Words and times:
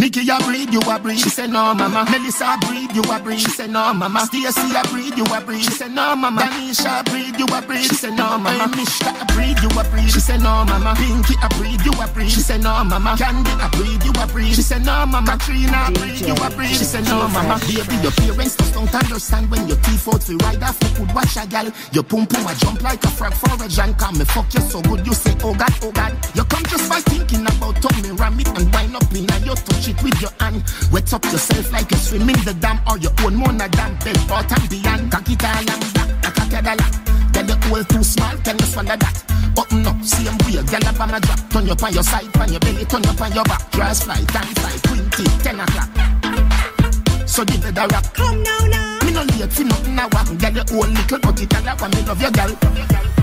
Nikki, 0.00 0.20
you 0.20 0.38
breed, 0.48 0.72
you 0.72 0.80
a 0.80 0.98
breed. 0.98 1.18
She 1.20 1.28
said 1.28 1.50
no, 1.50 1.74
mama. 1.74 2.06
Melissa, 2.10 2.56
breed, 2.66 2.90
you 2.96 3.02
a 3.12 3.20
breed. 3.20 3.38
She 3.38 3.50
said 3.50 3.68
no, 3.68 3.92
mama. 3.92 4.20
Stacy, 4.20 4.72
a 4.74 4.80
breed, 4.88 5.14
you 5.14 5.26
a 5.28 5.40
breed. 5.42 5.62
She 5.62 5.72
said 5.72 5.92
no, 5.92 6.16
mama. 6.16 6.40
Danisha, 6.40 7.04
breed, 7.04 7.38
you 7.38 7.44
a 7.44 7.60
breed. 7.60 7.84
She 7.84 7.94
said 7.94 8.16
no, 8.16 8.38
mama. 8.38 8.72
Mishka, 8.74 9.12
a 9.12 9.26
breed, 9.36 9.60
you 9.60 9.68
a 9.68 9.84
breed. 9.92 10.08
She 10.08 10.18
said 10.18 10.40
no, 10.40 10.64
mama. 10.64 10.94
Pinky, 10.96 11.34
a 11.44 11.48
breed, 11.60 11.84
you 11.84 11.92
a 12.00 12.08
breed. 12.08 12.30
She 12.30 12.40
said 12.40 12.62
no, 12.62 12.82
mama. 12.82 13.14
Candy, 13.18 13.52
a 13.60 13.68
breed, 13.76 14.02
you 14.02 14.12
a 14.16 14.26
breed. 14.26 14.54
She 14.56 14.62
said 14.62 14.86
no, 14.86 15.04
mama. 15.04 15.36
Katrina, 15.36 15.84
a 15.88 15.92
breed, 15.92 16.20
you 16.24 16.32
a 16.32 16.48
breed. 16.48 16.72
She 16.72 16.84
said 16.88 17.04
no, 17.04 17.28
mama. 17.28 17.60
Baby, 17.68 18.00
your 18.00 18.12
parents 18.12 18.56
just 18.56 18.72
don't 18.72 18.94
understand 18.94 19.50
when 19.50 19.68
your 19.68 19.76
teeth 19.84 20.08
out 20.08 20.22
to 20.22 20.36
ride 20.38 20.62
off. 20.62 20.80
You 20.80 20.88
could 20.96 21.14
watch 21.14 21.36
a 21.36 21.46
gal. 21.46 21.68
Your 21.92 22.04
pum 22.04 22.26
pum 22.26 22.46
a 22.48 22.54
jump 22.56 22.80
like 22.80 23.04
a 23.04 23.08
frog 23.08 23.34
for 23.34 23.52
a 23.62 23.68
junk. 23.68 24.00
Me 24.16 24.24
fuck 24.24 24.48
you 24.54 24.60
so 24.64 24.80
good. 24.80 25.04
You 25.06 25.12
say 25.12 25.36
oh 25.44 25.52
God, 25.52 25.74
oh 25.82 25.92
God. 25.92 26.16
You 26.34 26.44
come 26.44 26.64
just 26.64 26.88
by 26.88 27.00
thinking 27.04 27.44
touch 29.70 29.88
it 29.88 30.02
with 30.02 30.20
your 30.20 30.34
hand. 30.40 30.62
Wet 30.90 31.12
up 31.14 31.24
yourself 31.24 31.72
like 31.72 31.90
you 31.90 31.96
swim 31.96 32.28
in 32.28 32.40
the 32.44 32.54
dam 32.58 32.80
or 32.90 32.98
your 32.98 33.12
own 33.24 33.36
mona 33.36 33.68
dam. 33.68 33.94
Bed 34.02 34.18
part 34.26 34.50
and 34.50 34.68
beyond. 34.68 35.12
Cock 35.12 35.30
it 35.30 35.44
all 35.44 35.70
and 35.70 35.86
back. 35.94 36.10
A 36.26 36.70
all 36.70 37.10
Tell 37.30 37.46
the 37.46 37.54
hole 37.70 37.84
too 37.84 38.02
small, 38.02 38.36
tell 38.42 38.54
me 38.54 38.66
swallow 38.66 38.96
that. 38.98 39.16
Open 39.56 39.86
up, 39.86 40.02
same 40.02 40.34
way, 40.42 40.58
girl 40.66 40.86
up 40.90 41.00
on 41.00 41.14
a 41.14 41.20
drop. 41.20 41.38
Turn 41.50 41.66
you 41.66 41.76
on 41.78 41.92
your 41.94 42.02
side, 42.02 42.26
on 42.36 42.50
your 42.50 42.60
belly, 42.60 42.84
turn 42.84 43.02
you 43.04 43.14
on 43.14 43.32
your 43.32 43.44
back. 43.44 43.70
Dress 43.70 44.02
fly, 44.02 44.18
time 44.34 44.50
fly, 44.58 44.74
20, 44.82 45.24
10 45.38 45.60
o'clock. 45.60 45.90
So 47.30 47.44
give 47.44 47.64
it 47.64 47.78
a 47.78 47.86
rock. 47.86 48.12
Come 48.14 48.42
now, 48.42 48.58
now. 48.66 48.98
Me 49.06 49.12
no 49.12 49.22
late 49.22 49.52
for 49.52 49.62
nothing 49.62 49.98
I 49.98 50.06
want. 50.10 50.34
Girl, 50.42 50.50
you 50.50 50.64
old 50.74 50.90
little 50.90 51.18
but 51.22 51.40
it 51.40 51.54
all 51.54 51.68
up 51.68 51.82
me 51.94 52.02
love 52.02 52.20
your 52.20 52.34
girl. 52.34 52.50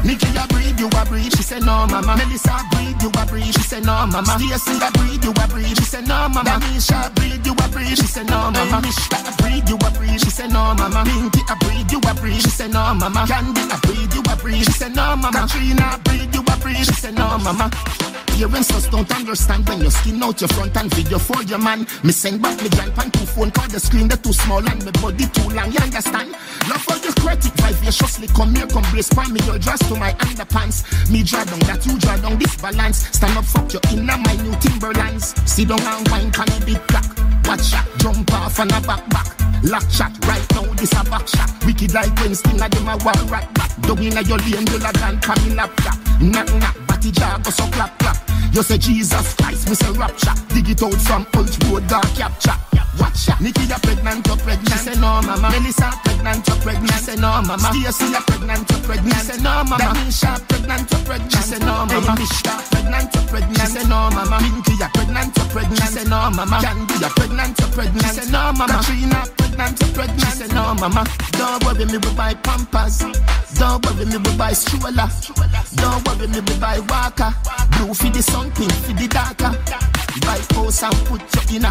Nikki, 0.08 0.28
you 0.32 0.48
breathe, 0.48 0.80
you 0.80 0.88
a 0.88 1.06
breathe. 1.06 1.36
She 1.36 1.44
said 1.44 1.64
no, 1.68 1.86
mama. 1.92 2.16
Melissa, 2.16 2.56
breathe, 2.72 2.87
you 3.02 3.10
a 3.10 3.26
breathe. 3.26 3.54
She 3.54 3.62
said 3.62 3.86
no, 3.86 4.06
mama. 4.08 4.38
Stacy, 4.38 4.78
a 4.78 4.92
breathe, 4.92 5.24
you 5.24 5.32
a 5.32 5.48
breathe. 5.48 5.78
She 5.78 5.84
said 5.84 6.08
no, 6.08 6.30
mama. 6.30 6.50
Danisha, 6.50 7.14
breathe, 7.16 7.46
you 7.46 7.54
a 7.54 7.68
breathe. 7.70 7.98
She 7.98 8.08
said 8.08 8.28
no, 8.28 8.52
mama. 8.52 8.82
Mishka, 8.82 9.18
a 9.18 9.32
breathe, 9.42 9.70
you 9.70 9.76
a 9.76 9.90
breathe. 9.92 10.20
She 10.20 10.30
said 10.30 10.52
no, 10.52 10.74
mama. 10.76 11.04
Pinky, 11.06 11.42
a 11.50 11.56
breathe, 11.58 11.92
you 11.92 12.00
a 12.00 12.14
breathe. 12.16 12.42
She 12.42 12.50
said 12.50 12.72
no, 12.72 12.94
mama. 12.94 13.26
Candy, 13.28 13.62
a 13.62 13.78
breathe, 13.86 14.14
you 14.14 14.22
a 14.22 14.36
breathe. 14.36 14.64
She 14.64 14.72
said 14.72 14.96
no, 14.96 15.16
mama. 15.16 15.48
Katrina, 15.48 16.00
breathe, 16.04 16.34
you 16.34 16.42
a 16.42 16.58
breathe. 16.58 16.86
She 16.86 16.94
said 16.94 17.16
no, 17.16 17.38
mama. 17.38 17.72
Parents 18.38 18.68
just 18.70 18.92
don't 18.92 19.12
understand 19.16 19.68
when 19.68 19.82
you 19.82 19.90
skin 19.90 20.22
out 20.22 20.40
your 20.40 20.48
front 20.50 20.78
and 20.78 20.94
video 20.94 21.18
for 21.18 21.42
your 21.44 21.58
man. 21.58 21.88
Me 22.04 22.12
send 22.12 22.40
back 22.40 22.62
me 22.62 22.70
giant 22.70 22.94
pan 22.94 23.10
two 23.10 23.26
phone 23.26 23.50
call 23.50 23.68
the 23.68 23.80
screen 23.80 24.08
they 24.08 24.16
too 24.16 24.32
small 24.32 24.62
and 24.62 24.86
me 24.86 24.92
body 25.02 25.26
too 25.26 25.50
long. 25.50 25.72
You 25.72 25.80
understand? 25.82 26.32
Love 26.70 26.82
for 26.86 26.98
your 27.02 27.14
credit 27.18 27.52
vivaciously 27.58 28.28
come 28.38 28.54
here, 28.54 28.68
come 28.68 28.86
brace 28.92 29.10
for 29.10 29.26
me 29.28 29.42
your 29.50 29.58
dress 29.58 29.80
to 29.90 29.96
my 29.98 30.14
underpants. 30.22 30.86
Me 31.12 31.24
draw 31.24 31.44
down 31.46 31.60
that 31.66 31.84
you 31.88 31.98
draw 32.58 32.72
balance. 32.72 33.08
Stand 33.12 33.38
up, 33.38 33.46
fuck 33.46 33.72
your 33.74 33.82
inner 33.92 34.18
my 34.18 34.36
new 34.44 34.56
Timberlands. 34.60 35.36
Sit 35.50 35.68
down 35.68 35.82
and 35.82 36.08
wine 36.10 36.32
pan 36.32 36.48
a 36.50 36.66
big 36.66 36.80
clock. 36.88 37.06
Watch 37.46 37.66
shot, 37.66 37.88
jump 37.98 38.32
off 38.34 38.60
on 38.60 38.72
a 38.72 38.82
back 38.82 39.08
back. 39.10 39.28
Lock 39.64 39.90
shot 39.90 40.12
right 40.26 40.46
now, 40.54 40.64
this 40.74 40.92
a 40.94 41.04
back 41.10 41.28
shot. 41.28 41.50
Wicked 41.66 41.94
like 41.94 42.14
Wednesday, 42.20 42.54
now 42.54 42.68
them 42.68 42.88
a 42.88 42.98
war 43.04 43.14
right 43.30 43.52
back. 43.54 43.72
Dog 43.82 44.02
inna 44.02 44.22
your 44.22 44.38
lane, 44.40 44.68
you 44.68 44.80
la 44.80 44.92
gun, 44.94 45.20
pan 45.20 45.38
me 45.48 45.56
laptop. 45.56 45.98
Knock 46.22 46.48
knock, 46.56 46.76
batty 46.88 47.12
jar, 47.12 47.40
go 47.40 47.50
so 47.50 47.66
clap 47.72 47.98
clap. 48.00 48.18
You 48.52 48.64
say 48.64 48.78
Jesus 48.78 49.34
Christ, 49.36 49.70
me 49.70 49.76
say 49.76 49.92
rapture. 49.92 50.34
Dig 50.50 50.70
it 50.70 50.84
out 50.84 50.94
from 50.94 51.28
Old 51.36 51.64
Road, 51.66 51.88
dark 51.88 52.06
capture. 52.16 52.56
Watch 53.00 53.28
ya. 53.28 53.36
Nikki, 53.40 53.62
you 53.62 53.76
pregnant, 53.84 54.26
you 54.26 54.36
pregnant. 54.38 54.70
She 54.70 54.78
say 54.78 54.96
no, 54.96 55.22
mama. 55.22 55.50
Melissa, 55.52 55.92
pregnant, 56.04 56.48
you 56.48 56.56
pregnant. 56.56 56.94
She 56.94 57.00
say 57.00 57.16
no, 57.16 57.42
mama. 57.46 57.60
Stacy, 57.60 58.06
you 58.06 58.22
pregnant, 58.26 58.72
you 58.72 58.78
pregnant. 58.78 59.14
She 59.14 59.22
say 59.22 59.38
no, 59.44 59.64
mama. 59.64 59.78
Danisha, 59.78 60.47
pregnant, 60.68 60.92
you 60.92 60.98
pregnant. 61.06 61.32
She 61.32 61.42
say 61.42 61.60
no, 61.60 61.86
mama. 61.86 62.16
Mishka, 62.20 62.54
pregnant, 62.72 63.16
you 63.16 63.22
pregnant. 63.28 63.60
She 63.60 63.66
say 63.68 63.84
no, 63.88 64.10
mama. 64.12 64.38
Pinky, 64.40 64.74
you 64.74 64.90
pregnant, 64.94 65.38
you 65.38 65.44
pregnant. 65.46 65.80
She 65.80 65.88
say 65.88 66.04
no, 66.04 66.32
mama. 66.32 66.60
Candy, 66.62 66.94
you 66.94 67.10
pregnant, 67.16 67.60
you 67.60 67.68
pregnant. 67.68 68.04
She 68.04 68.22
say 68.22 68.32
no, 68.32 68.52
mama. 68.52 68.74
Katrina, 68.74 69.24
pregnant, 69.38 69.80
you 69.80 69.88
pregnant. 69.96 70.22
She 70.22 70.32
say 70.32 70.48
no, 70.54 70.76
mama. 70.76 71.06
Don't 71.32 71.64
worry 71.64 71.86
me, 71.86 71.98
we 71.98 72.12
buy 72.16 72.34
Pampers. 72.36 73.00
Don't 73.56 73.86
worry 73.86 74.06
me, 74.06 74.18
we 74.18 74.38
buy 74.38 74.54
stroller. 74.54 75.08
Don't 75.76 76.08
worry 76.08 76.28
me, 76.28 76.40
we 76.42 76.60
buy 76.60 76.80
Walker. 76.92 77.32
Blue 77.72 77.94
for 77.94 78.10
the 78.12 78.22
sun, 78.22 78.52
pink 78.52 78.72
for 78.84 78.94
the 78.94 79.08
darker. 79.08 79.56
Buy 80.26 80.40
house 80.56 80.84
and 80.84 80.96
put 81.08 81.22
you 81.52 81.58
in. 81.58 81.66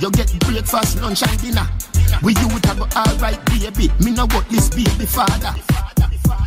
You 0.00 0.10
get 0.10 0.28
breakfast, 0.40 1.00
lunch 1.00 1.22
and 1.22 1.40
dinner. 1.40 1.66
We 2.22 2.34
youth 2.34 2.64
have 2.66 2.80
alright, 2.96 3.40
baby. 3.46 3.90
Me 4.04 4.10
no 4.10 4.26
got 4.26 4.48
this 4.50 4.68
baby 4.68 5.06
father. 5.06 5.54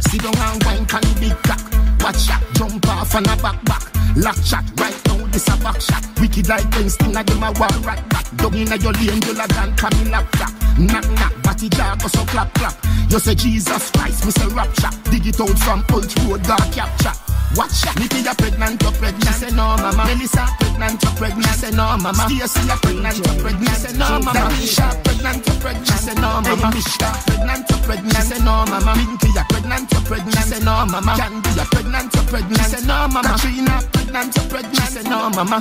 Sit 0.01 0.21
down 0.21 0.37
and 0.37 0.63
wine 0.63 0.85
can 0.85 1.01
big 1.19 1.35
cock. 1.43 1.68
Watch 2.01 2.21
shot, 2.21 2.43
jump 2.53 2.87
off 2.87 3.15
on 3.15 3.25
a 3.25 3.35
back 3.37 3.63
back. 3.65 3.83
Lock 4.15 4.37
shot, 4.43 4.63
right 4.79 4.95
now 5.07 5.25
this 5.27 5.47
a 5.47 5.57
back 5.63 5.81
shot. 5.81 6.03
Wicked 6.19 6.47
like 6.47 6.69
Winston, 6.75 7.15
I 7.15 7.23
them 7.23 7.39
my 7.39 7.51
war 7.51 7.69
right 7.81 8.09
back. 8.09 8.25
Dog 8.37 8.55
inna 8.55 8.77
your 8.77 8.93
lane, 8.93 9.21
you 9.25 9.33
la 9.33 9.47
gun, 9.47 9.75
come 9.75 9.93
in 10.01 10.11
laptop. 10.11 10.51
Knock 10.77 11.07
knock, 11.19 11.33
batty 11.43 11.69
jar, 11.69 11.95
go 11.97 12.07
so 12.07 12.23
clap 12.25 12.53
clap. 12.53 12.75
You 13.09 13.19
say 13.19 13.35
Jesus 13.35 13.91
Christ, 13.91 14.25
me 14.25 14.31
say 14.31 14.47
rap 14.47 14.73
shot. 14.79 14.95
Dig 15.11 15.27
it 15.27 15.39
out 15.41 15.57
from 15.59 15.83
Old 15.93 16.11
Road, 16.23 16.43
dark 16.43 16.71
capture. 16.71 17.18
Watch 17.55 17.83
ya, 17.83 17.91
Nikki 17.97 18.21
you 18.21 18.33
pregnant, 18.35 18.81
you 18.83 18.91
pregnant. 18.91 19.25
She 19.25 19.33
say 19.33 19.49
no, 19.51 19.75
mama. 19.77 20.05
Melissa 20.05 20.45
pregnant, 20.59 21.01
you 21.03 21.09
pregnant. 21.17 21.45
She 21.47 21.53
say 21.59 21.71
no, 21.71 21.97
mama. 21.97 22.13
Stacy 22.13 22.61
you 22.67 22.77
pregnant, 22.77 23.17
you 23.17 23.33
pregnant. 23.41 23.69
She 23.69 23.75
say 23.89 23.97
no, 23.97 24.07
mama. 24.19 24.31
Danisha 24.39 24.87
pregnant, 25.03 25.47
you 25.47 25.53
pregnant. 25.59 25.87
She 25.87 25.97
say 25.97 26.13
no, 26.15 26.29
mama. 26.45 26.67
Mishka 26.71 27.09
pregnant, 27.25 27.69
you 27.69 27.77
pregnant. 27.83 28.15
She 28.15 28.21
say 28.21 28.39
no, 28.39 28.53
mama. 28.69 28.93
Pinky 28.93 29.27
you 29.33 29.43
pregnant, 29.49 29.91
you 29.91 29.99
pregnant. 30.01 30.35
She 30.37 30.41
say 30.43 30.59
no, 30.63 30.85
mama. 30.85 31.13
Candy 31.17 31.49
you 31.49 31.65
pregnant, 31.73 32.13
you 32.15 32.21
pregnant. 32.29 32.61
She 32.61 32.69
say 32.69 32.85
no, 32.85 33.07
mama. 33.07 33.29
Katrina 33.33 33.75
pregnant, 33.93 34.35
you 34.37 34.43
pregnant. 34.43 34.75
She 34.75 34.93
say 34.93 35.03
no, 35.09 35.29
mama. 35.29 35.57